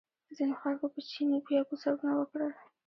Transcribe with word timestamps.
ځینو 0.37 0.55
خلکو 0.61 0.85
په 0.93 0.99
چیني 1.09 1.39
بیا 1.47 1.61
ګوزارونه 1.69 2.13
وکړل. 2.17 2.51